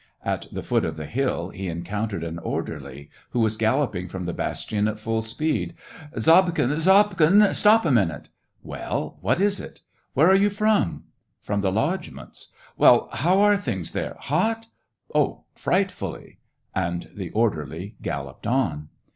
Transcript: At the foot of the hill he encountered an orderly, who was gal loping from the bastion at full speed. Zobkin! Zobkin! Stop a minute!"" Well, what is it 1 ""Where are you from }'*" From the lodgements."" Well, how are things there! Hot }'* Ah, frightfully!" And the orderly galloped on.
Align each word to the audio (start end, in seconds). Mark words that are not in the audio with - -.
At 0.25 0.47
the 0.51 0.63
foot 0.63 0.83
of 0.83 0.95
the 0.97 1.05
hill 1.05 1.49
he 1.49 1.67
encountered 1.67 2.23
an 2.23 2.39
orderly, 2.39 3.11
who 3.29 3.39
was 3.39 3.55
gal 3.55 3.77
loping 3.81 4.07
from 4.09 4.25
the 4.25 4.33
bastion 4.33 4.87
at 4.87 4.97
full 4.97 5.21
speed. 5.21 5.75
Zobkin! 6.17 6.75
Zobkin! 6.79 7.53
Stop 7.53 7.85
a 7.85 7.91
minute!"" 7.91 8.29
Well, 8.73 9.19
what 9.21 9.39
is 9.39 9.59
it 9.59 9.81
1 10.15 10.25
""Where 10.27 10.31
are 10.33 10.41
you 10.41 10.49
from 10.49 11.03
}'*" 11.23 11.29
From 11.43 11.61
the 11.61 11.71
lodgements."" 11.71 12.47
Well, 12.79 13.09
how 13.13 13.41
are 13.41 13.55
things 13.55 13.91
there! 13.91 14.17
Hot 14.21 14.65
}'* 14.99 15.13
Ah, 15.15 15.35
frightfully!" 15.53 16.39
And 16.73 17.11
the 17.13 17.29
orderly 17.29 17.93
galloped 18.01 18.47
on. 18.47 18.89